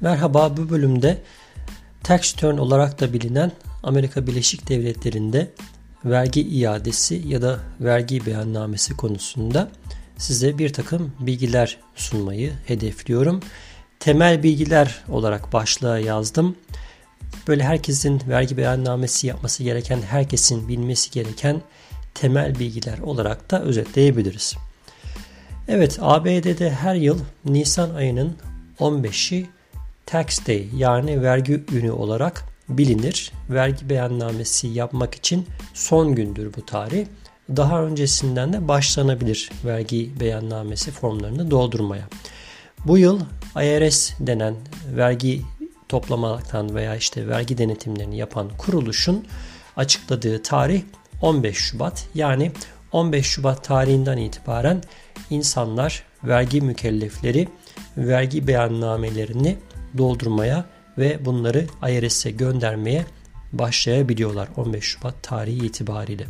Merhaba 0.00 0.56
bu 0.56 0.70
bölümde 0.70 1.18
tax 2.02 2.34
return 2.34 2.58
olarak 2.58 3.00
da 3.00 3.12
bilinen 3.12 3.52
Amerika 3.82 4.26
Birleşik 4.26 4.68
Devletleri'nde 4.68 5.50
vergi 6.04 6.40
iadesi 6.40 7.22
ya 7.26 7.42
da 7.42 7.60
vergi 7.80 8.26
beyannamesi 8.26 8.96
konusunda 8.96 9.70
size 10.16 10.58
bir 10.58 10.72
takım 10.72 11.12
bilgiler 11.20 11.76
sunmayı 11.96 12.52
hedefliyorum. 12.66 13.40
Temel 13.98 14.42
bilgiler 14.42 15.04
olarak 15.08 15.52
başlığa 15.52 15.98
yazdım. 15.98 16.56
Böyle 17.48 17.64
herkesin 17.64 18.22
vergi 18.28 18.56
beyannamesi 18.56 19.26
yapması 19.26 19.62
gereken, 19.62 20.02
herkesin 20.02 20.68
bilmesi 20.68 21.10
gereken 21.10 21.62
temel 22.14 22.58
bilgiler 22.58 22.98
olarak 22.98 23.50
da 23.50 23.62
özetleyebiliriz. 23.62 24.56
Evet, 25.68 25.98
ABD'de 26.00 26.70
her 26.70 26.94
yıl 26.94 27.18
Nisan 27.44 27.94
ayının 27.94 28.36
15'i 28.78 29.59
Tax 30.10 30.46
Day 30.46 30.66
yani 30.76 31.22
vergi 31.22 31.56
günü 31.56 31.90
olarak 31.90 32.44
bilinir. 32.68 33.32
Vergi 33.50 33.88
beyannamesi 33.88 34.68
yapmak 34.68 35.14
için 35.14 35.46
son 35.74 36.14
gündür 36.14 36.54
bu 36.56 36.66
tarih. 36.66 37.06
Daha 37.56 37.82
öncesinden 37.82 38.52
de 38.52 38.68
başlanabilir 38.68 39.50
vergi 39.64 40.20
beyannamesi 40.20 40.90
formlarını 40.90 41.50
doldurmaya. 41.50 42.08
Bu 42.86 42.98
yıl 42.98 43.20
IRS 43.56 44.12
denen 44.20 44.54
vergi 44.96 45.42
toplamaktan 45.88 46.74
veya 46.74 46.96
işte 46.96 47.28
vergi 47.28 47.58
denetimlerini 47.58 48.16
yapan 48.16 48.48
kuruluşun 48.58 49.26
açıkladığı 49.76 50.42
tarih 50.42 50.82
15 51.22 51.56
Şubat. 51.56 52.06
Yani 52.14 52.52
15 52.92 53.26
Şubat 53.26 53.64
tarihinden 53.64 54.16
itibaren 54.16 54.82
insanlar, 55.30 56.04
vergi 56.24 56.60
mükellefleri 56.60 57.48
vergi 57.96 58.46
beyannamelerini 58.46 59.56
doldurmaya 59.98 60.64
ve 60.98 61.24
bunları 61.24 61.66
IRS'e 61.88 62.30
göndermeye 62.30 63.04
başlayabiliyorlar 63.52 64.48
15 64.56 64.84
Şubat 64.84 65.22
tarihi 65.22 65.66
itibariyle. 65.66 66.26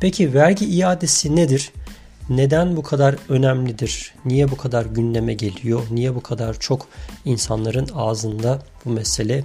Peki 0.00 0.34
vergi 0.34 0.64
iadesi 0.64 1.36
nedir? 1.36 1.72
Neden 2.28 2.76
bu 2.76 2.82
kadar 2.82 3.16
önemlidir? 3.28 4.14
Niye 4.24 4.50
bu 4.50 4.56
kadar 4.56 4.86
gündeme 4.86 5.34
geliyor? 5.34 5.82
Niye 5.90 6.14
bu 6.14 6.22
kadar 6.22 6.60
çok 6.60 6.88
insanların 7.24 7.88
ağzında 7.94 8.62
bu 8.84 8.90
mesele 8.90 9.44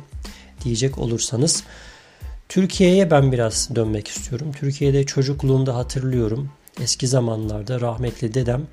diyecek 0.63 0.97
olursanız 0.97 1.63
Türkiye'ye 2.49 3.11
ben 3.11 3.31
biraz 3.31 3.75
dönmek 3.75 4.07
istiyorum. 4.07 4.51
Türkiye'de 4.59 5.05
çocukluğumda 5.05 5.75
hatırlıyorum. 5.75 6.49
Eski 6.81 7.07
zamanlarda 7.07 7.81
rahmetli 7.81 8.33
dedem 8.33 8.67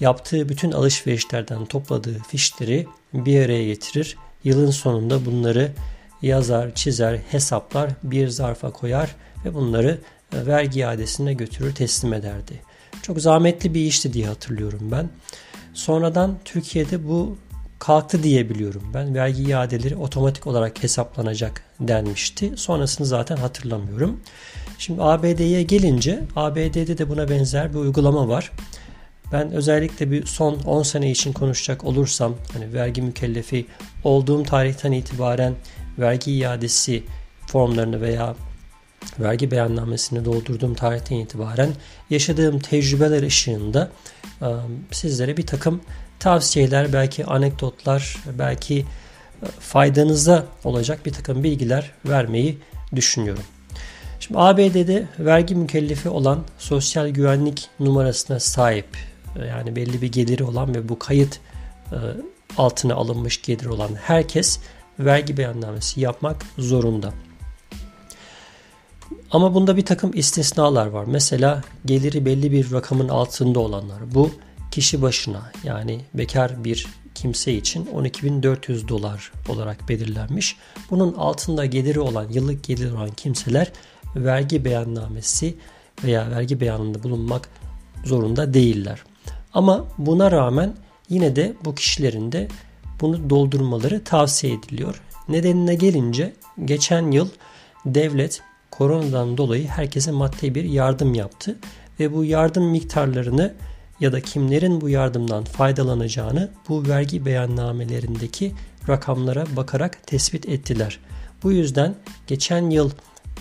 yaptığı 0.00 0.48
bütün 0.48 0.72
alışverişlerden 0.72 1.66
topladığı 1.66 2.18
fişleri 2.28 2.86
bir 3.14 3.44
araya 3.44 3.66
getirir. 3.66 4.16
Yılın 4.44 4.70
sonunda 4.70 5.26
bunları 5.26 5.72
yazar, 6.22 6.74
çizer, 6.74 7.18
hesaplar, 7.30 7.90
bir 8.02 8.28
zarfa 8.28 8.70
koyar 8.70 9.16
ve 9.44 9.54
bunları 9.54 9.98
e, 10.32 10.46
vergi 10.46 10.80
iadesine 10.80 11.34
götürür, 11.34 11.74
teslim 11.74 12.12
ederdi. 12.12 12.62
Çok 13.02 13.20
zahmetli 13.20 13.74
bir 13.74 13.80
işti 13.80 14.12
diye 14.12 14.26
hatırlıyorum 14.26 14.80
ben. 14.92 15.08
Sonradan 15.74 16.38
Türkiye'de 16.44 17.08
bu 17.08 17.36
kalktı 17.78 18.22
diyebiliyorum 18.22 18.82
ben. 18.94 19.14
Vergi 19.14 19.42
iadeleri 19.42 19.96
otomatik 19.96 20.46
olarak 20.46 20.82
hesaplanacak 20.82 21.62
denmişti. 21.80 22.52
Sonrasını 22.56 23.06
zaten 23.06 23.36
hatırlamıyorum. 23.36 24.20
Şimdi 24.78 25.02
ABD'ye 25.02 25.62
gelince 25.62 26.22
ABD'de 26.36 26.98
de 26.98 27.08
buna 27.08 27.28
benzer 27.28 27.72
bir 27.72 27.78
uygulama 27.78 28.28
var. 28.28 28.50
Ben 29.32 29.52
özellikle 29.52 30.10
bir 30.10 30.26
son 30.26 30.54
10 30.54 30.82
sene 30.82 31.10
için 31.10 31.32
konuşacak 31.32 31.84
olursam 31.84 32.34
hani 32.52 32.72
vergi 32.72 33.02
mükellefi 33.02 33.66
olduğum 34.04 34.42
tarihten 34.42 34.92
itibaren 34.92 35.54
vergi 35.98 36.32
iadesi 36.32 37.02
formlarını 37.46 38.00
veya 38.00 38.34
vergi 39.20 39.50
beyannamesini 39.50 40.24
doldurduğum 40.24 40.74
tarihten 40.74 41.16
itibaren 41.16 41.70
yaşadığım 42.10 42.58
tecrübeler 42.58 43.22
ışığında 43.22 43.90
sizlere 44.90 45.36
bir 45.36 45.46
takım 45.46 45.80
tavsiyeler, 46.18 46.92
belki 46.92 47.26
anekdotlar, 47.26 48.16
belki 48.38 48.86
faydanıza 49.60 50.46
olacak 50.64 51.06
bir 51.06 51.12
takım 51.12 51.44
bilgiler 51.44 51.90
vermeyi 52.04 52.58
düşünüyorum. 52.96 53.44
Şimdi 54.20 54.40
ABD'de 54.40 55.06
vergi 55.18 55.54
mükellefi 55.54 56.08
olan 56.08 56.44
sosyal 56.58 57.08
güvenlik 57.08 57.68
numarasına 57.80 58.40
sahip 58.40 59.11
yani 59.48 59.76
belli 59.76 60.02
bir 60.02 60.12
geliri 60.12 60.44
olan 60.44 60.74
ve 60.74 60.88
bu 60.88 60.98
kayıt 60.98 61.40
e, 61.92 61.96
altına 62.56 62.94
alınmış 62.94 63.42
gelir 63.42 63.66
olan 63.66 63.90
herkes 64.02 64.58
vergi 64.98 65.36
beyannamesi 65.36 66.00
yapmak 66.00 66.44
zorunda. 66.58 67.12
Ama 69.30 69.54
bunda 69.54 69.76
bir 69.76 69.84
takım 69.84 70.10
istisnalar 70.14 70.86
var. 70.86 71.04
Mesela 71.04 71.62
geliri 71.84 72.26
belli 72.26 72.52
bir 72.52 72.72
rakamın 72.72 73.08
altında 73.08 73.60
olanlar. 73.60 74.14
Bu 74.14 74.30
kişi 74.70 75.02
başına 75.02 75.52
yani 75.64 76.00
bekar 76.14 76.64
bir 76.64 76.86
kimse 77.14 77.52
için 77.52 77.86
12.400 77.86 78.88
dolar 78.88 79.32
olarak 79.48 79.88
belirlenmiş. 79.88 80.56
Bunun 80.90 81.14
altında 81.14 81.66
geliri 81.66 82.00
olan, 82.00 82.28
yıllık 82.30 82.64
geliri 82.64 82.92
olan 82.92 83.10
kimseler 83.10 83.72
vergi 84.16 84.64
beyannamesi 84.64 85.56
veya 86.04 86.30
vergi 86.30 86.60
beyanında 86.60 87.02
bulunmak 87.02 87.48
zorunda 88.04 88.54
değiller. 88.54 89.02
Ama 89.54 89.84
buna 89.98 90.30
rağmen 90.30 90.74
yine 91.08 91.36
de 91.36 91.52
bu 91.64 91.74
kişilerin 91.74 92.32
de 92.32 92.48
bunu 93.00 93.30
doldurmaları 93.30 94.04
tavsiye 94.04 94.54
ediliyor. 94.54 95.02
Nedenine 95.28 95.74
gelince 95.74 96.32
geçen 96.64 97.10
yıl 97.10 97.28
devlet 97.86 98.42
koronadan 98.70 99.36
dolayı 99.36 99.68
herkese 99.68 100.10
maddi 100.10 100.54
bir 100.54 100.64
yardım 100.64 101.14
yaptı 101.14 101.58
ve 102.00 102.14
bu 102.14 102.24
yardım 102.24 102.64
miktarlarını 102.64 103.54
ya 104.00 104.12
da 104.12 104.20
kimlerin 104.20 104.80
bu 104.80 104.88
yardımdan 104.88 105.44
faydalanacağını 105.44 106.50
bu 106.68 106.88
vergi 106.88 107.24
beyannamelerindeki 107.24 108.52
rakamlara 108.88 109.44
bakarak 109.56 110.06
tespit 110.06 110.48
ettiler. 110.48 110.98
Bu 111.42 111.52
yüzden 111.52 111.94
geçen 112.26 112.70
yıl 112.70 112.90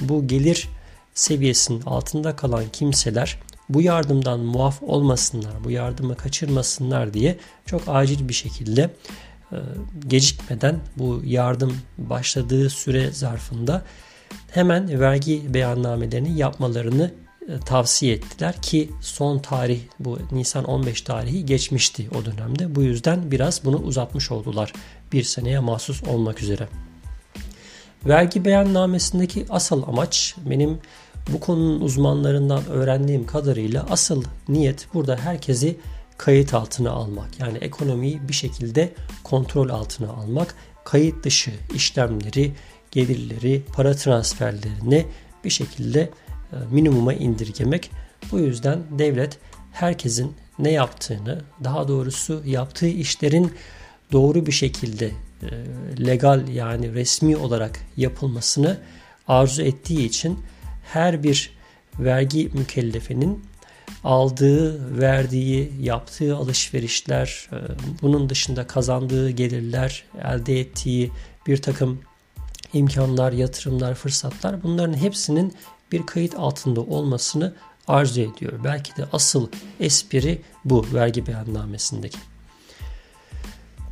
bu 0.02 0.28
gelir 0.28 0.70
seviyesinin 1.14 1.82
altında 1.82 2.36
kalan 2.36 2.64
kimseler 2.74 3.40
bu 3.74 3.82
yardımdan 3.82 4.40
muaf 4.40 4.84
olmasınlar, 4.84 5.64
bu 5.64 5.72
yardımı 5.72 6.16
kaçırmasınlar 6.16 7.14
diye 7.14 7.38
çok 7.66 7.82
acil 7.88 8.30
bir 8.30 8.34
şekilde 8.34 8.90
e, 9.52 9.58
gecikmeden 10.08 10.80
bu 10.98 11.22
yardım 11.26 11.78
başladığı 11.98 12.70
süre 12.70 13.12
zarfında 13.12 13.84
hemen 14.52 15.00
vergi 15.00 15.54
beyannamelerini 15.54 16.38
yapmalarını 16.38 17.12
e, 17.50 17.59
tavsiye 17.59 18.14
ettiler 18.14 18.62
ki 18.62 18.90
son 19.02 19.40
tarih 19.40 19.80
bu 20.00 20.20
Nisan 20.32 20.64
15 20.64 21.02
tarihi 21.02 21.46
geçmişti 21.46 22.09
o 22.16 22.26
dönemde. 22.26 22.76
Bu 22.76 22.82
yüzden 22.82 23.32
biraz 23.32 23.66
bunu 23.66 23.78
uzatmış 23.78 24.32
oldular. 24.32 24.74
Bir 25.12 25.24
seneye 25.24 25.59
mahsus 25.59 26.03
olmak 26.03 26.42
üzere. 26.42 26.68
Vergi 28.06 28.46
beyannamesindeki 28.46 29.46
asıl 29.50 29.84
amaç 29.84 30.36
benim 30.46 30.80
bu 31.34 31.40
konunun 31.40 31.81
uzmanlarından 31.81 32.66
öğrendiğim 32.66 33.25
kadarıyla 33.25 33.86
asıl 33.90 34.24
niyet 34.50 34.88
burada 34.94 35.18
herkesi 35.18 35.78
kayıt 36.18 36.53
altına 36.53 36.92
almak. 36.92 37.40
Yani 37.40 37.58
ekonomiyi 37.58 38.28
bir 38.28 38.34
şekilde 38.34 38.94
kontrol 39.24 39.70
altına 39.70 40.12
almak. 40.12 40.56
Kayıt 40.86 41.24
dışı 41.24 41.52
işlemleri, 41.75 42.52
gelirleri, 42.91 43.62
para 43.74 43.94
transferlerini 43.94 45.06
bir 45.44 45.50
şekilde 45.50 46.02
e, 46.02 46.56
minimuma 46.72 47.14
indirgemek. 47.14 47.91
Bu 48.31 48.40
yüzden 48.40 48.80
devlet 48.91 49.38
herkesin 49.72 50.35
ne 50.59 50.72
yaptığını, 50.72 51.41
daha 51.64 51.88
doğrusu 51.88 52.41
yaptığı 52.46 52.88
işlerin 52.88 53.52
doğru 54.11 54.46
bir 54.46 54.52
şekilde 54.52 55.11
e, 55.41 55.50
legal 56.06 56.47
yani 56.47 56.94
resmi 56.94 57.38
olarak 57.38 57.79
yapılmasını 57.97 58.78
arzu 59.28 59.61
ettiği 59.61 60.06
için 60.06 60.40
her 60.93 61.23
bir 61.23 61.53
vergi 61.99 62.49
mükellefinin 62.53 63.43
aldığı, 64.03 64.99
verdiği, 65.02 65.73
yaptığı 65.82 66.35
alışverişler, 66.35 67.49
e, 67.52 67.58
bunun 68.02 68.29
dışında 68.29 68.67
kazandığı 68.67 69.29
gelirler, 69.29 70.03
elde 70.23 70.59
ettiği 70.59 71.11
bir 71.47 71.58
takım 71.58 71.99
imkanlar, 72.73 73.32
yatırımlar, 73.32 73.96
fırsatlar 73.96 74.64
bunların 74.64 74.97
hepsinin 74.97 75.53
bir 75.91 76.05
kayıt 76.05 76.35
altında 76.35 76.82
olmasını 76.82 77.53
arzu 77.87 78.22
ediyor. 78.22 78.53
Belki 78.64 78.97
de 78.97 79.05
asıl 79.14 79.47
espri 79.79 80.41
bu 80.66 80.85
vergi 80.94 81.28
beyannamesindeki. 81.28 82.17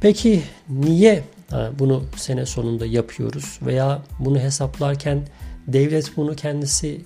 Peki 0.02 0.44
niye 0.70 1.24
e, 1.52 1.80
bunu 1.80 2.04
sene 2.16 2.46
sonunda 2.46 2.86
yapıyoruz 2.86 3.60
veya 3.62 4.02
bunu 4.20 4.40
hesaplarken 4.40 5.28
devlet 5.74 6.18
bunu 6.18 6.36
kendisi 6.36 7.02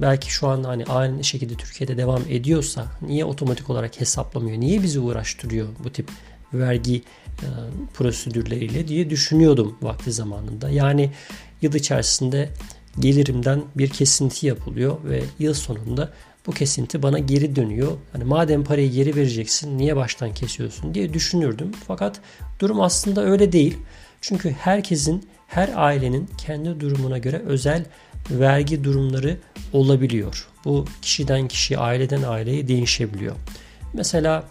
belki 0.00 0.32
şu 0.32 0.48
an 0.48 0.64
hani 0.64 0.84
aynı 0.84 1.24
şekilde 1.24 1.54
Türkiye'de 1.54 1.96
devam 1.96 2.22
ediyorsa 2.28 2.86
niye 3.02 3.24
otomatik 3.24 3.70
olarak 3.70 4.00
hesaplamıyor? 4.00 4.60
Niye 4.60 4.82
bizi 4.82 5.00
uğraştırıyor 5.00 5.68
bu 5.84 5.90
tip 5.90 6.08
vergi 6.54 7.02
e, 7.42 7.48
prosedürleriyle 7.94 8.88
diye 8.88 9.10
düşünüyordum 9.10 9.76
vakti 9.82 10.12
zamanında. 10.12 10.70
Yani 10.70 11.10
yıl 11.62 11.74
içerisinde 11.74 12.48
gelirimden 12.98 13.62
bir 13.76 13.88
kesinti 13.88 14.46
yapılıyor 14.46 14.96
ve 15.04 15.22
yıl 15.38 15.54
sonunda 15.54 16.12
bu 16.46 16.52
kesinti 16.52 17.02
bana 17.02 17.18
geri 17.18 17.56
dönüyor. 17.56 17.92
Hani 18.12 18.24
madem 18.24 18.64
parayı 18.64 18.90
geri 18.90 19.16
vereceksin 19.16 19.78
niye 19.78 19.96
baştan 19.96 20.34
kesiyorsun 20.34 20.94
diye 20.94 21.14
düşünürdüm. 21.14 21.72
Fakat 21.86 22.20
durum 22.60 22.80
aslında 22.80 23.24
öyle 23.24 23.52
değil. 23.52 23.78
Çünkü 24.20 24.50
herkesin, 24.50 25.28
her 25.50 25.70
ailenin 25.74 26.30
kendi 26.38 26.80
durumuna 26.80 27.18
göre 27.18 27.42
özel 27.46 27.84
vergi 28.30 28.84
durumları 28.84 29.36
olabiliyor. 29.72 30.46
Bu 30.64 30.84
kişiden 31.02 31.48
kişiye, 31.48 31.80
aileden 31.80 32.22
aileye 32.22 32.68
değişebiliyor. 32.68 33.36
Mesela 33.94 34.44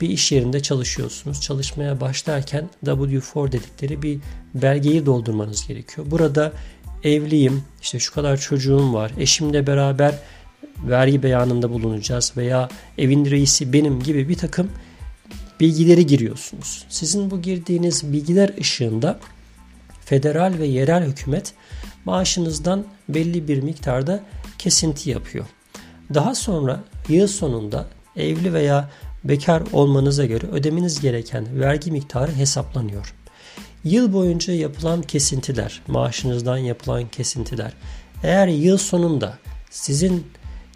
bir 0.00 0.08
iş 0.08 0.32
yerinde 0.32 0.62
çalışıyorsunuz. 0.62 1.40
Çalışmaya 1.40 2.00
başlarken 2.00 2.70
W4 2.84 3.52
dedikleri 3.52 4.02
bir 4.02 4.18
belgeyi 4.54 5.06
doldurmanız 5.06 5.66
gerekiyor. 5.66 6.06
Burada 6.10 6.52
evliyim, 7.04 7.62
işte 7.82 7.98
şu 7.98 8.14
kadar 8.14 8.36
çocuğum 8.36 8.94
var, 8.94 9.12
eşimle 9.18 9.66
beraber 9.66 10.14
vergi 10.82 11.22
beyanında 11.22 11.70
bulunacağız 11.70 12.32
veya 12.36 12.68
evin 12.98 13.30
reisi 13.30 13.72
benim 13.72 14.02
gibi 14.02 14.28
bir 14.28 14.36
takım 14.36 14.70
bilgileri 15.60 16.06
giriyorsunuz. 16.06 16.84
Sizin 16.88 17.30
bu 17.30 17.42
girdiğiniz 17.42 18.12
bilgiler 18.12 18.50
ışığında 18.60 19.20
federal 20.08 20.54
ve 20.58 20.66
yerel 20.66 21.04
hükümet 21.04 21.54
maaşınızdan 22.04 22.84
belli 23.08 23.48
bir 23.48 23.62
miktarda 23.62 24.20
kesinti 24.58 25.10
yapıyor. 25.10 25.44
Daha 26.14 26.34
sonra 26.34 26.84
yıl 27.08 27.26
sonunda 27.26 27.86
evli 28.16 28.52
veya 28.52 28.90
bekar 29.24 29.62
olmanıza 29.72 30.24
göre 30.24 30.46
ödemeniz 30.46 31.00
gereken 31.00 31.60
vergi 31.60 31.92
miktarı 31.92 32.32
hesaplanıyor. 32.32 33.14
Yıl 33.84 34.12
boyunca 34.12 34.52
yapılan 34.52 35.02
kesintiler, 35.02 35.82
maaşınızdan 35.86 36.56
yapılan 36.58 37.08
kesintiler 37.08 37.72
eğer 38.22 38.48
yıl 38.48 38.78
sonunda 38.78 39.38
sizin 39.70 40.26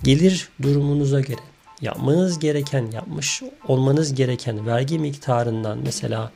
gelir 0.02 0.48
durumunuza 0.62 1.20
göre 1.20 1.40
yapmanız 1.80 2.38
gereken, 2.38 2.90
yapmış 2.90 3.42
olmanız 3.68 4.14
gereken 4.14 4.66
vergi 4.66 4.98
miktarından 4.98 5.78
mesela 5.78 6.32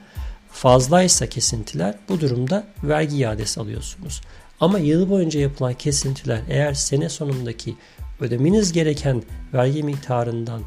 fazlaysa 0.51 1.29
kesintiler 1.29 1.95
bu 2.09 2.21
durumda 2.21 2.67
vergi 2.83 3.17
iadesi 3.17 3.61
alıyorsunuz. 3.61 4.21
Ama 4.61 4.79
yıl 4.79 5.11
boyunca 5.11 5.41
yapılan 5.41 5.75
kesintiler 5.75 6.41
eğer 6.49 6.75
sene 6.75 7.09
sonundaki 7.09 7.75
ödemeniz 8.21 8.73
gereken 8.73 9.23
vergi 9.55 9.83
miktarından 9.83 10.63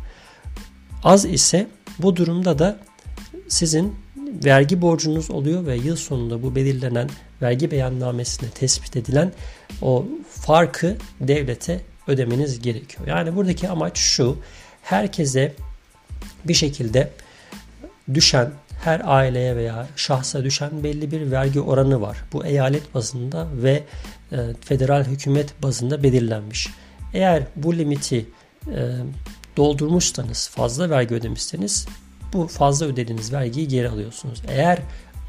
az 1.04 1.26
ise 1.26 1.68
bu 2.00 2.16
durumda 2.16 2.60
da 2.60 2.80
sizin 3.48 3.96
vergi 4.46 4.82
borcunuz 4.82 5.32
oluyor 5.32 5.66
ve 5.66 5.76
yıl 5.76 5.96
sonunda 5.96 6.44
bu 6.44 6.56
belirlenen 6.56 7.10
vergi 7.42 7.72
beyannamesinde 7.72 8.50
tespit 8.50 8.96
edilen 8.98 9.32
o 9.82 10.06
farkı 10.30 10.98
devlete 11.22 11.82
ödemeniz 12.08 12.62
gerekiyor. 12.62 13.08
Yani 13.08 13.36
buradaki 13.36 13.70
amaç 13.70 13.98
şu. 13.98 14.38
Herkese 14.82 15.54
bir 16.46 16.54
şekilde 16.54 17.12
düşen 18.14 18.52
her 18.84 19.02
aileye 19.06 19.56
veya 19.56 19.88
şahsa 19.96 20.44
düşen 20.44 20.84
belli 20.84 21.12
bir 21.12 21.32
vergi 21.32 21.62
oranı 21.62 22.02
var. 22.02 22.18
Bu 22.34 22.46
eyalet 22.46 22.96
bazında 22.96 23.48
ve 23.54 23.84
e, 24.32 24.38
federal 24.62 25.04
hükümet 25.04 25.64
bazında 25.64 26.04
belirlenmiş. 26.04 26.70
Eğer 27.14 27.44
bu 27.56 27.78
limiti 27.78 28.26
e, 28.68 28.96
doldurmuşsanız, 29.58 30.50
fazla 30.50 30.90
vergi 30.90 31.16
ödemişseniz 31.16 31.88
bu 32.34 32.48
fazla 32.48 32.86
ödediğiniz 32.86 33.34
vergiyi 33.34 33.68
geri 33.68 33.90
alıyorsunuz. 33.90 34.42
Eğer 34.48 34.80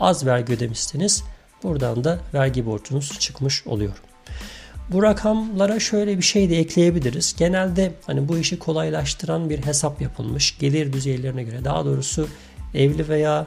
az 0.01 0.27
vergi 0.27 0.53
ödemişseniz 0.53 1.25
buradan 1.63 2.05
da 2.05 2.19
vergi 2.35 2.67
borcunuz 2.67 3.19
çıkmış 3.19 3.67
oluyor. 3.67 4.03
Bu 4.93 5.03
rakamlara 5.03 5.81
şöyle 5.81 6.19
bir 6.19 6.23
şey 6.23 6.51
de 6.51 6.59
ekleyebiliriz. 6.59 7.35
Genelde 7.39 7.93
hani 8.07 8.29
bu 8.29 8.39
işi 8.39 8.59
kolaylaştıran 8.59 9.51
bir 9.51 9.59
hesap 9.67 10.01
yapılmış. 10.01 10.59
Gelir 10.59 10.93
düzeylerine 10.93 11.43
göre 11.43 11.65
daha 11.65 11.85
doğrusu 11.85 12.29
evli 12.75 13.09
veya 13.09 13.47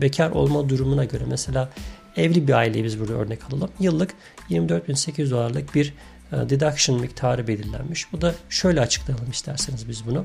bekar 0.00 0.30
olma 0.30 0.68
durumuna 0.68 1.04
göre 1.04 1.24
mesela 1.28 1.70
evli 2.16 2.48
bir 2.48 2.52
aileyi 2.52 2.84
biz 2.84 3.00
burada 3.00 3.12
örnek 3.12 3.38
alalım. 3.44 3.70
Yıllık 3.80 4.14
24.800 4.50 5.30
dolarlık 5.30 5.74
bir 5.74 5.94
deduction 6.32 7.00
miktarı 7.00 7.48
belirlenmiş. 7.48 8.12
Bu 8.12 8.20
da 8.20 8.34
şöyle 8.48 8.80
açıklayalım 8.80 9.30
isterseniz 9.30 9.88
biz 9.88 10.06
bunu. 10.06 10.24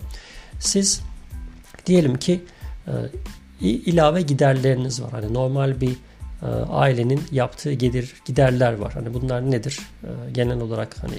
Siz 0.59 1.01
diyelim 1.85 2.17
ki 2.17 2.43
ilave 3.61 4.21
giderleriniz 4.21 5.01
var. 5.01 5.11
Hani 5.11 5.33
normal 5.33 5.81
bir 5.81 5.95
ailenin 6.69 7.23
yaptığı 7.31 7.73
gelir 7.73 8.13
giderler 8.25 8.73
var. 8.73 8.93
Hani 8.93 9.13
bunlar 9.13 9.51
nedir? 9.51 9.79
Genel 10.31 10.59
olarak 10.59 11.03
hani 11.03 11.17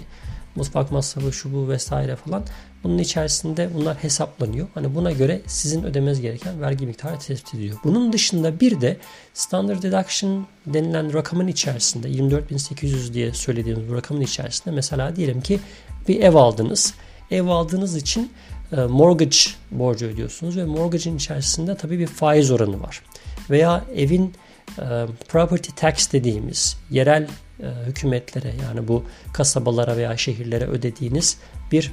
mutfak 0.56 0.92
masrafı 0.92 1.32
şu 1.32 1.52
bu 1.52 1.68
vesaire 1.68 2.16
falan. 2.16 2.44
Bunun 2.84 2.98
içerisinde 2.98 3.70
bunlar 3.74 3.96
hesaplanıyor. 3.96 4.66
Hani 4.74 4.94
buna 4.94 5.12
göre 5.12 5.40
sizin 5.46 5.82
ödemeniz 5.82 6.20
gereken 6.20 6.60
vergi 6.60 6.86
miktarı 6.86 7.18
tespit 7.18 7.54
ediliyor. 7.54 7.78
Bunun 7.84 8.12
dışında 8.12 8.60
bir 8.60 8.80
de 8.80 8.96
standard 9.34 9.82
deduction 9.82 10.46
denilen 10.66 11.14
rakamın 11.14 11.46
içerisinde 11.46 12.08
24.800 12.08 13.12
diye 13.12 13.32
söylediğimiz 13.32 13.88
bu 13.88 13.94
rakamın 13.94 14.20
içerisinde 14.20 14.74
mesela 14.74 15.16
diyelim 15.16 15.40
ki 15.40 15.60
bir 16.08 16.20
ev 16.20 16.34
aldınız. 16.34 16.94
Ev 17.30 17.46
aldığınız 17.46 17.96
için 17.96 18.32
e, 18.72 18.76
mortgage 18.76 19.36
borcu 19.70 20.06
ödüyorsunuz 20.06 20.56
ve 20.56 20.64
mortgage'in 20.64 21.16
içerisinde 21.16 21.74
tabii 21.76 21.98
bir 21.98 22.06
faiz 22.06 22.50
oranı 22.50 22.80
var. 22.82 23.02
Veya 23.50 23.84
evin 23.96 24.34
e, 24.78 25.06
property 25.28 25.70
tax 25.76 26.12
dediğimiz 26.12 26.76
yerel 26.90 27.28
e, 27.62 27.66
hükümetlere 27.86 28.54
yani 28.62 28.88
bu 28.88 29.04
kasabalara 29.32 29.96
veya 29.96 30.16
şehirlere 30.16 30.66
ödediğiniz 30.66 31.38
bir 31.72 31.92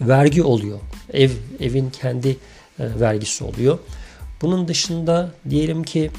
vergi 0.00 0.42
oluyor. 0.42 0.78
Ev 1.12 1.30
evin 1.60 1.90
kendi 1.90 2.28
e, 2.28 3.00
vergisi 3.00 3.44
oluyor. 3.44 3.78
Bunun 4.42 4.68
dışında 4.68 5.30
diyelim 5.50 5.82
ki 5.82 6.10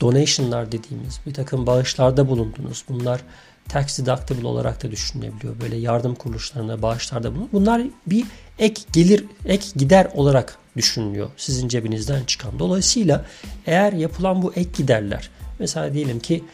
donationlar 0.00 0.72
dediğimiz 0.72 1.20
bir 1.26 1.34
takım 1.34 1.66
bağışlarda 1.66 2.28
bulundunuz. 2.28 2.84
Bunlar 2.88 3.20
tax 3.68 3.98
deductible 3.98 4.46
olarak 4.46 4.82
da 4.82 4.90
düşünülebiliyor. 4.90 5.60
Böyle 5.60 5.76
yardım 5.76 6.14
kuruluşlarına 6.14 6.82
bağışlarda 6.82 7.34
bulunur. 7.34 7.48
Bunlar 7.52 7.82
bir 8.06 8.24
ek 8.58 8.82
gelir, 8.92 9.24
ek 9.46 9.66
gider 9.76 10.08
olarak 10.14 10.58
düşünülüyor 10.76 11.30
sizin 11.36 11.68
cebinizden 11.68 12.24
çıkan. 12.24 12.58
Dolayısıyla 12.58 13.24
eğer 13.66 13.92
yapılan 13.92 14.42
bu 14.42 14.52
ek 14.52 14.70
giderler 14.76 15.30
mesela 15.58 15.94
diyelim 15.94 16.20
ki 16.20 16.44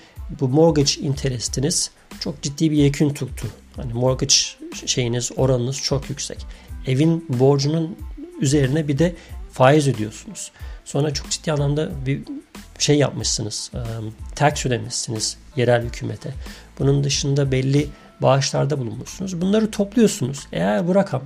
bu 0.40 0.48
mortgage 0.48 0.92
interestiniz 1.00 1.90
çok 2.20 2.42
ciddi 2.42 2.70
bir 2.70 2.76
yekün 2.76 3.10
tuttu. 3.10 3.46
Hani 3.82 3.92
mortgage 3.92 4.34
şeyiniz 4.86 5.30
oranınız 5.36 5.82
çok 5.82 6.10
yüksek. 6.10 6.46
Evin 6.86 7.26
borcunun 7.28 7.98
üzerine 8.40 8.88
bir 8.88 8.98
de 8.98 9.14
faiz 9.52 9.88
ödüyorsunuz. 9.88 10.50
Sonra 10.84 11.14
çok 11.14 11.30
ciddi 11.30 11.52
anlamda 11.52 11.90
bir 12.06 12.22
şey 12.78 12.98
yapmışsınız. 12.98 13.70
tax 14.34 14.66
ödemişsiniz 14.66 15.36
yerel 15.56 15.82
hükümete. 15.84 16.34
Bunun 16.78 17.04
dışında 17.04 17.52
belli 17.52 17.88
bağışlarda 18.22 18.78
bulunmuşsunuz. 18.78 19.40
Bunları 19.40 19.70
topluyorsunuz. 19.70 20.46
Eğer 20.52 20.88
bu 20.88 20.94
rakam 20.94 21.22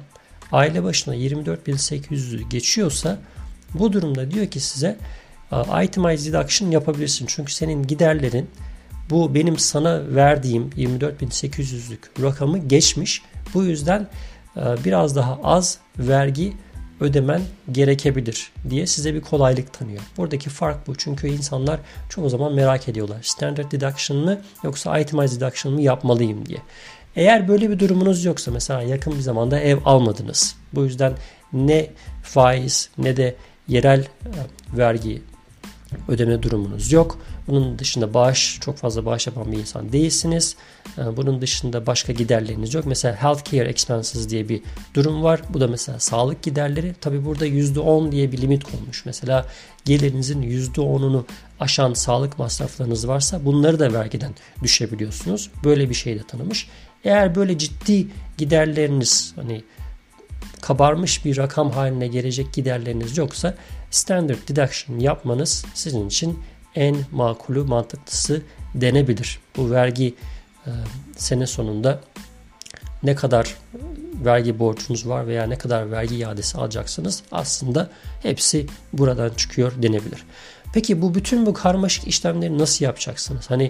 aile 0.53 0.83
başına 0.83 1.17
24.800'ü 1.17 2.49
geçiyorsa 2.49 3.19
bu 3.75 3.93
durumda 3.93 4.31
diyor 4.31 4.47
ki 4.47 4.61
size 4.61 4.97
itemized 5.85 6.33
deduction 6.33 6.71
yapabilirsin. 6.71 7.27
Çünkü 7.27 7.53
senin 7.53 7.83
giderlerin 7.83 8.51
bu 9.11 9.35
benim 9.35 9.59
sana 9.59 10.03
verdiğim 10.15 10.71
24.800'lük 10.71 12.23
rakamı 12.23 12.59
geçmiş. 12.59 13.23
Bu 13.55 13.65
yüzden 13.65 14.09
biraz 14.85 15.17
daha 15.17 15.39
az 15.43 15.79
vergi 15.99 16.53
ödemen 17.01 17.43
gerekebilir 17.73 18.53
diye 18.71 18.87
size 18.87 19.15
bir 19.15 19.21
kolaylık 19.21 19.73
tanıyor. 19.73 20.01
Buradaki 20.17 20.51
fark 20.51 20.87
bu. 20.87 20.95
Çünkü 20.97 21.29
insanlar 21.29 21.81
çoğu 22.09 22.29
zaman 22.29 22.55
merak 22.55 22.89
ediyorlar. 22.89 23.19
Standard 23.23 23.73
deduction 23.73 24.19
mı 24.19 24.41
yoksa 24.63 24.99
itemized 24.99 25.41
deduction 25.41 25.75
mı 25.75 25.83
yapmalıyım 25.83 26.47
diye. 26.47 26.59
Eğer 27.17 27.49
böyle 27.49 27.71
bir 27.71 27.79
durumunuz 27.79 28.25
yoksa 28.25 28.51
mesela 28.51 28.83
yakın 28.83 29.13
bir 29.13 29.21
zamanda 29.21 29.61
ev 29.61 29.79
almadınız. 29.85 30.57
Bu 30.75 30.85
yüzden 30.85 31.13
ne 31.53 31.91
faiz 32.23 32.91
ne 32.99 33.17
de 33.17 33.37
yerel 33.69 34.01
e, 34.01 34.07
vergi 34.79 35.23
ödeme 36.09 36.43
durumunuz 36.43 36.93
yok. 36.93 37.19
Bunun 37.49 37.79
dışında 37.79 38.15
bağış, 38.15 38.59
çok 38.61 38.77
fazla 38.77 39.07
bağış 39.07 39.27
yapan 39.27 39.53
bir 39.53 39.59
insan 39.59 39.93
değilsiniz. 39.93 40.57
Ee, 40.99 41.17
bunun 41.17 41.41
dışında 41.41 41.87
başka 41.87 42.13
giderleriniz 42.13 42.75
yok. 42.75 42.87
Mesela 42.87 43.23
healthcare 43.23 43.69
expenses 43.69 44.29
diye 44.29 44.49
bir 44.49 44.63
durum 44.95 45.23
var. 45.23 45.41
Bu 45.51 45.61
da 45.61 45.67
mesela 45.67 46.01
sağlık 46.01 46.43
giderleri. 46.43 46.95
Tabi 47.01 47.25
burada 47.25 47.47
%10 47.47 48.13
diye 48.13 48.33
bir 48.33 48.39
limit 48.39 48.65
konmuş. 48.65 49.07
Mesela 49.07 49.47
gelirinizin 49.85 50.43
%10'unu 50.43 51.25
aşan 51.61 51.95
sağlık 51.95 52.39
masraflarınız 52.39 53.09
varsa 53.09 53.45
bunları 53.45 53.79
da 53.79 53.93
vergiden 53.93 54.33
düşebiliyorsunuz. 54.63 55.51
Böyle 55.65 55.91
bir 55.91 55.95
şey 55.95 56.19
de 56.19 56.23
tanımış. 56.23 56.69
Eğer 57.05 57.35
böyle 57.35 57.59
ciddi 57.59 58.07
giderleriniz 58.39 59.33
hani 59.37 59.65
kabarmış 60.61 61.25
bir 61.25 61.37
rakam 61.37 61.71
haline 61.71 62.07
gelecek 62.07 62.53
giderleriniz 62.53 63.19
yoksa 63.19 63.55
standard 63.91 64.49
deduction 64.49 64.99
yapmanız 64.99 65.65
sizin 65.75 66.09
için 66.09 66.39
en 66.75 66.97
makulü 67.13 67.63
mantıklısı 67.63 68.43
denebilir. 68.75 69.39
Bu 69.57 69.71
vergi 69.71 70.15
e, 70.67 70.71
sene 71.17 71.47
sonunda 71.47 72.01
ne 73.03 73.15
kadar 73.15 73.57
vergi 74.25 74.59
borcunuz 74.59 75.09
var 75.09 75.27
veya 75.27 75.47
ne 75.47 75.59
kadar 75.59 75.91
vergi 75.91 76.17
iadesi 76.17 76.59
alacaksınız 76.59 77.23
aslında 77.33 77.91
hepsi 78.23 78.67
buradan 78.93 79.31
çıkıyor 79.31 79.73
denebilir. 79.83 80.25
Peki 80.75 81.03
bu 81.03 81.15
bütün 81.15 81.47
bu 81.47 81.55
karmaşık 81.55 82.07
işlemleri 82.07 82.59
nasıl 82.59 82.85
yapacaksınız? 82.85 83.51
Hani 83.51 83.65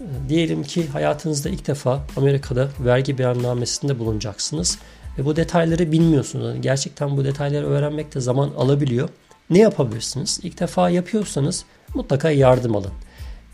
e, 0.00 0.28
diyelim 0.28 0.62
ki 0.62 0.88
hayatınızda 0.88 1.48
ilk 1.48 1.66
defa 1.66 2.00
Amerika'da 2.16 2.68
vergi 2.80 3.18
beyannamesinde 3.18 3.98
bulunacaksınız 3.98 4.78
ve 5.18 5.24
bu 5.24 5.36
detayları 5.36 5.92
bilmiyorsunuz. 5.92 6.46
Yani 6.46 6.60
gerçekten 6.60 7.16
bu 7.16 7.24
detayları 7.24 7.66
öğrenmek 7.66 8.14
de 8.14 8.20
zaman 8.20 8.50
alabiliyor. 8.58 9.08
Ne 9.50 9.58
yapabilirsiniz? 9.58 10.40
İlk 10.42 10.60
defa 10.60 10.90
yapıyorsanız 10.90 11.64
mutlaka 11.94 12.30
yardım 12.30 12.76
alın. 12.76 12.92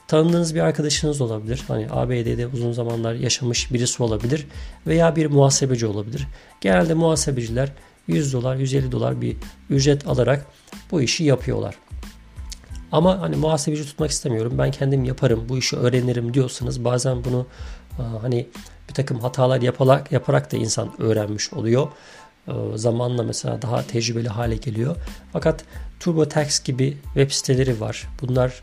Tanıdığınız 0.09 0.55
bir 0.55 0.61
arkadaşınız 0.61 1.21
olabilir. 1.21 1.65
Hani 1.69 1.87
ABD'de 1.91 2.47
uzun 2.47 2.73
zamanlar 2.73 3.15
yaşamış 3.15 3.73
birisi 3.73 4.03
olabilir. 4.03 4.47
Veya 4.87 5.17
bir 5.17 5.27
muhasebeci 5.27 5.87
olabilir. 5.87 6.27
Genelde 6.61 6.95
muhasebeciler 6.95 7.73
100 8.07 8.33
dolar, 8.33 8.57
150 8.57 8.93
dolar 8.93 9.21
bir 9.21 9.37
ücret 9.71 10.07
alarak 10.07 10.47
bu 10.91 11.03
işi 11.03 11.25
yapıyorlar. 11.25 11.75
Ama 12.93 13.21
hani 13.21 13.37
muhasebeci 13.37 13.85
tutmak 13.85 14.11
istemiyorum. 14.11 14.53
Ben 14.59 14.71
kendim 14.71 15.05
yaparım, 15.05 15.45
bu 15.49 15.59
işi 15.59 15.77
öğrenirim 15.77 16.35
diyorsanız 16.35 16.85
bazen 16.85 17.25
bunu 17.25 17.47
hani 18.21 18.47
bir 18.89 18.95
takım 18.95 19.21
hatalar 19.21 19.63
yaparak, 19.63 20.13
yaparak 20.13 20.53
da 20.53 20.57
insan 20.57 21.03
öğrenmiş 21.03 21.53
oluyor. 21.53 21.89
Zamanla 22.75 23.23
mesela 23.23 23.63
daha 23.63 23.83
tecrübeli 23.83 24.29
hale 24.29 24.57
geliyor. 24.57 24.97
Fakat 25.33 25.65
TurboTax 26.01 26.65
gibi 26.65 26.97
web 27.05 27.31
siteleri 27.31 27.81
var. 27.81 28.09
Bunlar 28.23 28.63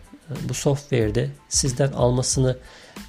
bu 0.49 0.53
software'de 0.53 1.29
sizden 1.49 1.91
almasını 1.91 2.57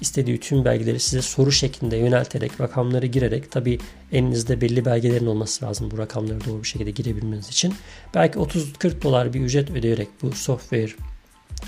istediği 0.01 0.39
tüm 0.39 0.65
belgeleri 0.65 0.99
size 0.99 1.21
soru 1.21 1.51
şeklinde 1.51 1.97
yönelterek, 1.97 2.61
rakamları 2.61 3.05
girerek 3.05 3.51
tabi 3.51 3.79
elinizde 4.11 4.61
belli 4.61 4.85
belgelerin 4.85 5.25
olması 5.25 5.65
lazım 5.65 5.91
bu 5.91 5.97
rakamları 5.97 6.45
doğru 6.45 6.63
bir 6.63 6.67
şekilde 6.67 6.91
girebilmeniz 6.91 7.49
için. 7.49 7.75
Belki 8.13 8.39
30-40 8.39 9.01
dolar 9.01 9.33
bir 9.33 9.41
ücret 9.41 9.71
ödeyerek 9.71 10.07
bu 10.21 10.31
software 10.31 10.91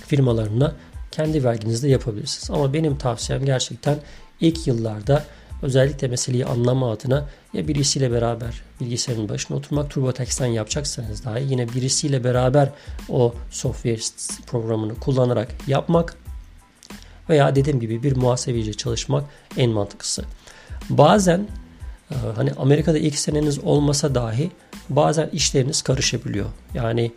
firmalarına 0.08 0.76
kendi 1.12 1.44
verginizde 1.44 1.90
yapabilirsiniz. 1.90 2.52
Ama 2.52 2.74
benim 2.74 2.98
tavsiyem 2.98 3.46
gerçekten 3.46 3.98
ilk 4.42 4.68
yıllarda 4.68 5.26
özellikle 5.62 6.08
meseleyi 6.08 6.46
anlama 6.46 6.92
adına 6.92 7.30
ya 7.54 7.68
birisiyle 7.68 8.12
beraber 8.12 8.62
bilgisayarın 8.82 9.30
başına 9.30 9.58
oturmak 9.58 9.90
TurboTax'ten 9.92 10.46
yapacaksanız 10.46 11.26
dahi 11.26 11.44
yine 11.50 11.70
birisiyle 11.74 12.24
beraber 12.24 12.70
o 13.10 13.34
software 13.52 14.00
programını 14.48 14.96
kullanarak 14.96 15.56
yapmak 15.68 16.16
veya 17.30 17.56
dediğim 17.56 17.80
gibi 17.80 18.04
bir 18.04 18.16
muhasebeciyle 18.16 18.74
çalışmak 18.74 19.24
en 19.58 19.70
mantıklısı. 19.70 20.24
Bazen 20.90 21.48
e, 22.12 22.16
hani 22.36 22.52
Amerika'da 22.52 22.98
ilk 22.98 23.16
seneniz 23.16 23.60
olmasa 23.60 24.16
dahi 24.16 24.52
bazen 24.90 25.30
işleriniz 25.34 25.82
karışabiliyor. 25.82 26.50
Yani 26.74 27.12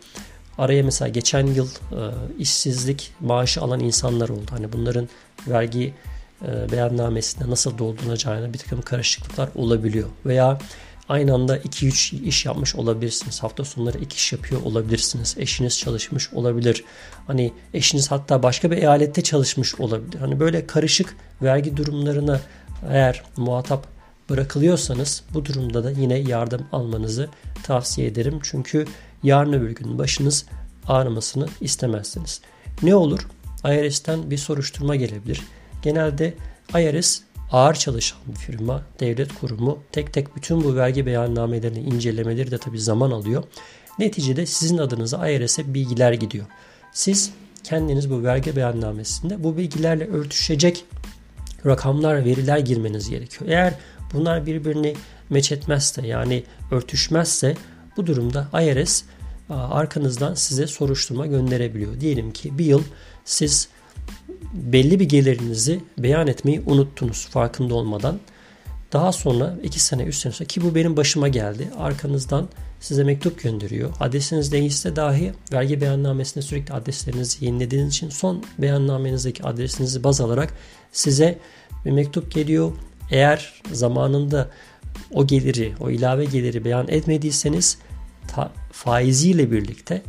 araya 0.59 0.83
mesela 0.83 1.09
geçen 1.09 1.47
yıl 1.47 1.69
e, 1.69 2.01
işsizlik 2.39 3.13
maaşı 3.21 3.61
alan 3.61 3.81
insanlar 3.81 4.29
oldu. 4.29 4.51
Hani 4.51 4.73
bunların 4.73 5.09
vergi 5.49 5.95
beyannamesinde 6.73 7.51
nasıl 7.51 7.79
doldurulacağına 7.79 8.53
bir 8.53 8.59
takım 8.59 8.83
karışıklıklar 8.83 9.49
olabiliyor. 9.55 10.09
Veya 10.27 10.59
aynı 11.09 11.35
anda 11.35 11.59
2-3 11.59 12.23
iş 12.25 12.47
yapmış 12.47 12.75
olabilirsiniz. 12.75 13.43
Hafta 13.43 13.65
sonları 13.65 13.99
iki 13.99 14.17
iş 14.17 14.33
yapıyor 14.33 14.63
olabilirsiniz. 14.63 15.35
Eşiniz 15.39 15.79
çalışmış 15.79 16.33
olabilir. 16.33 16.85
Hani 17.27 17.53
eşiniz 17.75 18.11
hatta 18.11 18.43
başka 18.43 18.71
bir 18.71 18.77
eyalette 18.77 19.23
çalışmış 19.23 19.75
olabilir. 19.75 20.21
Hani 20.21 20.41
böyle 20.41 20.67
karışık 20.67 21.17
vergi 21.43 21.77
durumlarına 21.77 22.41
eğer 22.91 23.23
muhatap 23.37 23.87
bırakılıyorsanız 24.31 25.23
bu 25.35 25.45
durumda 25.45 25.85
da 25.85 25.91
yine 25.91 26.19
yardım 26.19 26.67
almanızı 26.73 27.29
tavsiye 27.63 28.07
ederim. 28.07 28.39
Çünkü 28.43 28.87
yarın 29.23 29.53
öbür 29.53 29.75
gün 29.75 29.99
başınız 29.99 30.47
ağrımasını 30.89 31.49
istemezsiniz. 31.61 32.41
Ne 32.83 32.95
olur? 32.95 33.29
IRS'ten 33.65 34.31
bir 34.31 34.39
soruşturma 34.39 34.97
gelebilir. 34.97 35.43
Genelde 35.83 36.35
IRS 36.75 37.21
ağır 37.53 37.75
çalışan 37.75 38.19
bir 38.27 38.37
firma, 38.37 38.83
devlet 39.01 39.35
kurumu 39.35 39.79
tek 39.93 40.13
tek 40.13 40.37
bütün 40.37 40.65
bu 40.65 40.77
vergi 40.77 41.07
beyannamelerini 41.07 41.79
incelemeleri 41.79 42.51
de 42.51 42.59
tabi 42.59 42.81
zaman 42.81 43.11
alıyor. 43.11 43.45
Neticede 43.99 44.47
sizin 44.47 44.79
adınıza 44.79 45.29
IRS'e 45.29 45.75
bilgiler 45.75 46.13
gidiyor. 46.13 46.47
Siz 46.93 47.31
kendiniz 47.65 48.11
bu 48.11 48.23
vergi 48.23 48.57
beyannamesinde 48.57 49.45
bu 49.45 49.57
bilgilerle 49.57 50.07
örtüşecek 50.07 50.85
rakamlar, 51.67 52.25
veriler 52.25 52.59
girmeniz 52.59 53.11
gerekiyor. 53.11 53.51
Eğer 53.51 53.75
bunlar 54.13 54.47
birbirini 54.47 54.95
meç 55.31 55.53
etmezse 55.53 56.07
yani 56.07 56.45
örtüşmezse 56.71 57.57
bu 57.97 58.07
durumda 58.07 58.49
IRS 58.63 59.05
arkanızdan 59.51 60.35
size 60.35 60.67
soruşturma 60.67 61.27
gönderebiliyor. 61.27 62.01
Diyelim 62.01 62.33
ki 62.33 62.59
bir 62.59 62.65
yıl 62.65 62.83
siz 63.25 63.69
belli 64.53 65.01
bir 65.01 65.09
gelirinizi 65.09 65.81
beyan 65.99 66.27
etmeyi 66.27 66.63
unuttunuz 66.67 67.27
farkında 67.27 67.75
olmadan. 67.75 68.19
Daha 68.93 69.13
sonra 69.13 69.57
2 69.63 69.81
sene 69.81 70.03
3 70.03 70.17
sene 70.17 70.33
sonra 70.33 70.47
ki 70.47 70.63
bu 70.63 70.75
benim 70.75 70.97
başıma 70.97 71.29
geldi. 71.29 71.69
Arkanızdan 71.79 72.49
size 72.81 73.05
mektup 73.05 73.43
gönderiyor. 73.43 73.91
Adresiniz 74.01 74.53
değilse 74.53 74.97
dahi 74.97 75.33
vergi 75.53 75.81
beyannamesinde 75.81 76.45
sürekli 76.45 76.75
adreslerinizi 76.75 77.45
yenilediğiniz 77.45 77.95
için 77.95 78.11
son 78.11 78.45
beyannamenizdeki 78.59 79.43
adresinizi 79.45 80.05
baz 80.05 80.21
alarak 80.21 80.55
size 80.93 81.39
bir 81.85 81.91
mektup 81.91 82.33
geliyor. 82.33 82.73
Eğer 83.11 83.63
zamanında 83.73 84.51
o 85.13 85.27
geliri, 85.27 85.73
o 85.81 85.91
ilave 85.91 86.25
geliri 86.25 86.65
beyan 86.65 86.89
etmediyseniz 86.89 87.79
ta, 88.29 88.53
faiziyle 88.73 89.51
birlikte 89.53 90.03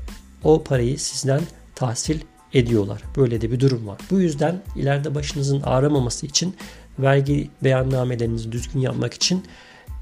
o 0.43 0.63
parayı 0.63 0.99
sizden 0.99 1.41
tahsil 1.75 2.19
ediyorlar. 2.53 3.01
Böyle 3.17 3.41
de 3.41 3.51
bir 3.51 3.59
durum 3.59 3.87
var. 3.87 3.97
Bu 4.11 4.19
yüzden 4.19 4.61
ileride 4.75 5.15
başınızın 5.15 5.61
ağrımaması 5.61 6.25
için 6.25 6.55
vergi 6.99 7.49
beyannamelerinizi 7.63 8.51
düzgün 8.51 8.79
yapmak 8.79 9.13
için 9.13 9.43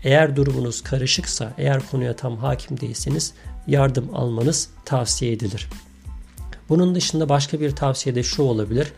eğer 0.04 0.36
durumunuz 0.36 0.82
karışıksa, 0.82 1.54
eğer 1.58 1.82
konuya 1.92 2.16
tam 2.16 2.38
hakim 2.38 2.80
değilseniz 2.80 3.34
yardım 3.68 4.10
almanız 4.16 4.70
tavsiye 4.86 5.32
edilir. 5.32 5.70
Bunun 6.70 6.96
dışında 6.96 7.30
başka 7.30 7.60
bir 7.60 7.72
tavsiye 7.72 8.16
de 8.16 8.24
şu 8.24 8.44
olabilir. 8.44 8.94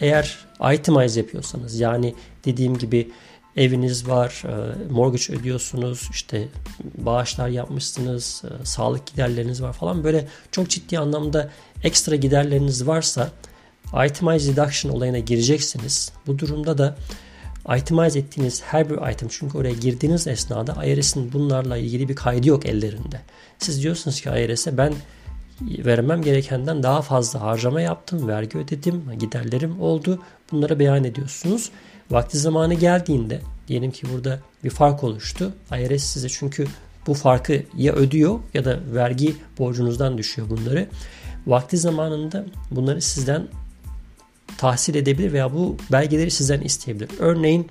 Eğer 0.00 0.38
itemize 0.74 1.20
yapıyorsanız 1.20 1.80
yani 1.80 2.14
dediğim 2.44 2.78
gibi 2.78 3.10
eviniz 3.56 4.08
var, 4.08 4.42
e, 4.46 4.92
mortgage 4.92 5.40
ödüyorsunuz, 5.40 6.08
işte 6.12 6.48
bağışlar 6.98 7.48
yapmışsınız, 7.48 8.42
e, 8.44 8.64
sağlık 8.64 9.06
giderleriniz 9.06 9.62
var 9.62 9.72
falan 9.72 10.04
böyle 10.04 10.28
çok 10.50 10.68
ciddi 10.68 10.98
anlamda 10.98 11.50
ekstra 11.82 12.16
giderleriniz 12.16 12.86
varsa 12.86 13.30
itemize 14.06 14.52
deduction 14.52 14.92
olayına 14.92 15.18
gireceksiniz. 15.18 16.12
Bu 16.26 16.38
durumda 16.38 16.78
da 16.78 16.96
itemize 17.76 18.18
ettiğiniz 18.18 18.62
her 18.62 18.90
bir 18.90 19.12
item 19.12 19.28
çünkü 19.28 19.58
oraya 19.58 19.74
girdiğiniz 19.74 20.26
esnada 20.26 20.84
IRS'in 20.84 21.32
bunlarla 21.32 21.76
ilgili 21.76 22.08
bir 22.08 22.16
kaydı 22.16 22.48
yok 22.48 22.66
ellerinde. 22.66 23.20
Siz 23.58 23.82
diyorsunuz 23.82 24.20
ki 24.20 24.28
IRS'e 24.28 24.76
ben 24.78 24.94
vermem 25.60 26.22
gerekenden 26.22 26.82
daha 26.82 27.02
fazla 27.02 27.40
harcama 27.40 27.80
yaptım, 27.80 28.28
vergi 28.28 28.58
ödedim, 28.58 29.02
giderlerim 29.20 29.80
oldu. 29.80 30.22
Bunları 30.52 30.78
beyan 30.78 31.04
ediyorsunuz. 31.04 31.70
Vakti 32.12 32.38
zamanı 32.38 32.74
geldiğinde 32.74 33.40
diyelim 33.68 33.90
ki 33.90 34.06
burada 34.12 34.40
bir 34.64 34.70
fark 34.70 35.04
oluştu. 35.04 35.52
IRS 35.72 36.02
size 36.02 36.28
çünkü 36.28 36.66
bu 37.06 37.14
farkı 37.14 37.62
ya 37.76 37.92
ödüyor 37.92 38.38
ya 38.54 38.64
da 38.64 38.78
vergi 38.94 39.36
borcunuzdan 39.58 40.18
düşüyor 40.18 40.50
bunları. 40.50 40.88
Vakti 41.46 41.78
zamanında 41.78 42.44
bunları 42.70 43.02
sizden 43.02 43.48
tahsil 44.58 44.94
edebilir 44.94 45.32
veya 45.32 45.52
bu 45.52 45.76
belgeleri 45.92 46.30
sizden 46.30 46.60
isteyebilir. 46.60 47.10
Örneğin 47.18 47.70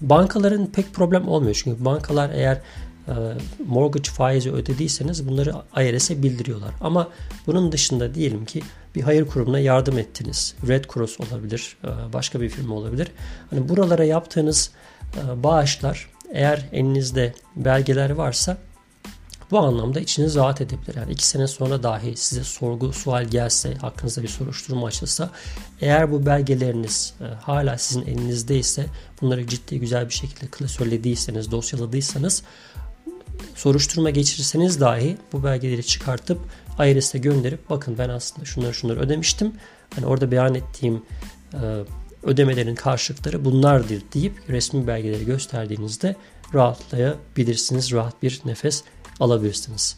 bankaların 0.00 0.66
pek 0.66 0.94
problem 0.94 1.28
olmuyor. 1.28 1.60
Çünkü 1.64 1.84
bankalar 1.84 2.30
eğer 2.30 2.60
mortgage 3.66 4.10
faizi 4.10 4.52
ödediyseniz 4.52 5.28
bunları 5.28 5.54
IRS'e 5.76 6.22
bildiriyorlar. 6.22 6.70
Ama 6.80 7.08
bunun 7.46 7.72
dışında 7.72 8.14
diyelim 8.14 8.44
ki 8.44 8.62
bir 8.94 9.02
hayır 9.02 9.26
kurumuna 9.26 9.58
yardım 9.58 9.98
ettiniz. 9.98 10.54
Red 10.68 10.84
Cross 10.94 11.20
olabilir, 11.20 11.76
e, 11.84 12.12
başka 12.12 12.40
bir 12.40 12.48
firma 12.48 12.74
olabilir. 12.74 13.08
Hani 13.50 13.68
buralara 13.68 14.04
yaptığınız 14.04 14.70
e, 15.16 15.42
bağışlar 15.42 16.10
eğer 16.32 16.68
elinizde 16.72 17.34
belgeler 17.56 18.10
varsa 18.10 18.56
bu 19.50 19.58
anlamda 19.58 20.00
içiniz 20.00 20.34
rahat 20.34 20.60
edebilir. 20.60 20.94
Yani 20.96 21.12
iki 21.12 21.26
sene 21.26 21.46
sonra 21.46 21.82
dahi 21.82 22.16
size 22.16 22.44
sorgu 22.44 22.92
sual 22.92 23.24
gelse, 23.24 23.74
hakkınızda 23.74 24.22
bir 24.22 24.28
soruşturma 24.28 24.86
açılsa 24.86 25.30
eğer 25.80 26.12
bu 26.12 26.26
belgeleriniz 26.26 27.14
e, 27.20 27.24
hala 27.24 27.78
sizin 27.78 28.02
elinizdeyse 28.02 28.86
bunları 29.20 29.46
ciddi 29.46 29.80
güzel 29.80 30.08
bir 30.08 30.14
şekilde 30.14 30.46
klasörlediyseniz, 30.46 31.50
dosyaladıysanız 31.50 32.42
soruşturma 33.54 34.10
geçirseniz 34.10 34.80
dahi 34.80 35.16
bu 35.32 35.44
belgeleri 35.44 35.86
çıkartıp 35.86 36.38
IRS'e 36.78 37.18
gönderip 37.18 37.70
bakın 37.70 37.98
ben 37.98 38.08
aslında 38.08 38.44
şunları 38.44 38.74
şunları 38.74 39.00
ödemiştim. 39.00 39.52
Hani 39.94 40.06
orada 40.06 40.30
beyan 40.30 40.54
ettiğim 40.54 41.02
e, 41.54 41.58
ödemelerin 42.22 42.74
karşılıkları 42.74 43.44
bunlardır 43.44 44.02
deyip 44.14 44.32
resmi 44.48 44.86
belgeleri 44.86 45.24
gösterdiğinizde 45.24 46.16
rahatlayabilirsiniz. 46.54 47.92
Rahat 47.92 48.22
bir 48.22 48.40
nefes 48.44 48.84
alabilirsiniz. 49.20 49.96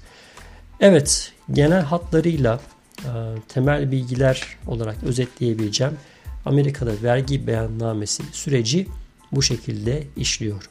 Evet 0.80 1.32
genel 1.52 1.82
hatlarıyla 1.82 2.60
e, 2.98 3.10
temel 3.48 3.90
bilgiler 3.90 4.58
olarak 4.66 4.96
özetleyebileceğim. 5.02 5.96
Amerika'da 6.44 6.92
vergi 7.02 7.46
beyannamesi 7.46 8.22
süreci 8.32 8.86
bu 9.32 9.42
şekilde 9.42 10.04
işliyor. 10.16 10.68